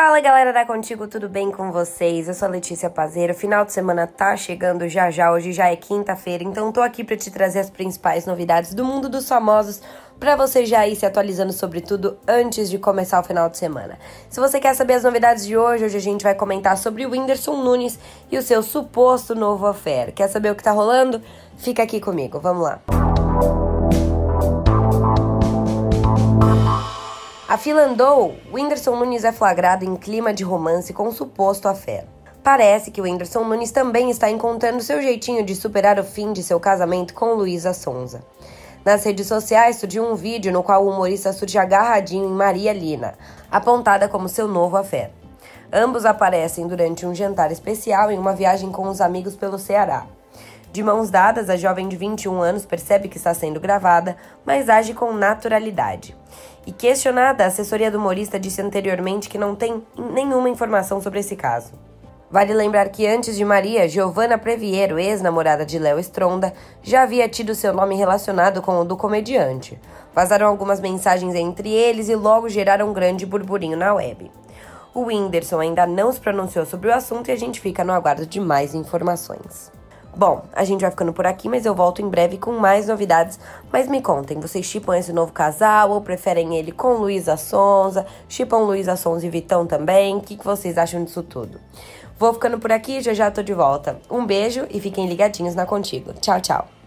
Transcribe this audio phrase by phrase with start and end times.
[0.00, 2.28] Fala galera da Contigo, tudo bem com vocês?
[2.28, 3.34] Eu sou a Letícia Pazeiro.
[3.34, 7.16] Final de semana tá chegando já já, hoje já é quinta-feira, então tô aqui para
[7.16, 9.82] te trazer as principais novidades do mundo dos famosos
[10.20, 13.98] para você já ir se atualizando sobre tudo antes de começar o final de semana.
[14.30, 17.10] Se você quer saber as novidades de hoje, hoje a gente vai comentar sobre o
[17.10, 17.98] Whindersson Nunes
[18.30, 20.12] e o seu suposto novo affair.
[20.12, 21.20] Quer saber o que tá rolando?
[21.56, 22.97] Fica aqui comigo, vamos lá.
[27.48, 32.04] A fila andou, Whindersson Nunes é flagrado em clima de romance com um suposto afé.
[32.44, 36.42] Parece que o Whindersson Nunes também está encontrando seu jeitinho de superar o fim de
[36.42, 38.22] seu casamento com Luísa Sonza.
[38.84, 43.14] Nas redes sociais surgiu um vídeo no qual o humorista surge agarradinho em Maria Lina,
[43.50, 45.10] apontada como seu novo afé.
[45.72, 50.06] Ambos aparecem durante um jantar especial em uma viagem com os amigos pelo Ceará.
[50.78, 54.94] De mãos dadas, a jovem de 21 anos percebe que está sendo gravada, mas age
[54.94, 56.16] com naturalidade.
[56.64, 59.82] E questionada, a assessoria do humorista disse anteriormente que não tem
[60.14, 61.72] nenhuma informação sobre esse caso.
[62.30, 67.56] Vale lembrar que antes de Maria, Giovanna Previero, ex-namorada de Léo Stronda, já havia tido
[67.56, 69.80] seu nome relacionado com o do comediante.
[70.14, 74.30] Vazaram algumas mensagens entre eles e logo geraram um grande burburinho na web.
[74.94, 78.24] O Whindersson ainda não se pronunciou sobre o assunto e a gente fica no aguardo
[78.24, 79.76] de mais informações.
[80.18, 83.38] Bom, a gente vai ficando por aqui, mas eu volto em breve com mais novidades.
[83.72, 88.04] Mas me contem, vocês chipam esse novo casal ou preferem ele com Luísa Sonza?
[88.28, 90.16] Chipam Luísa Sonza e Vitão também?
[90.16, 91.60] O que, que vocês acham disso tudo?
[92.18, 94.00] Vou ficando por aqui, já já tô de volta.
[94.10, 96.12] Um beijo e fiquem ligadinhos na Contigo.
[96.14, 96.77] Tchau, tchau.